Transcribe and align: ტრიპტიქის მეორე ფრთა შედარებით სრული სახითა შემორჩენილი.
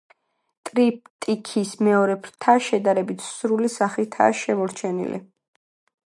ტრიპტიქის 0.67 1.73
მეორე 1.87 2.15
ფრთა 2.23 2.55
შედარებით 2.67 3.21
სრული 3.25 3.69
სახითა 3.75 4.31
შემორჩენილი. 4.43 5.21